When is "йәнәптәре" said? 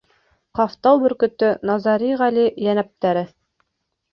2.67-3.25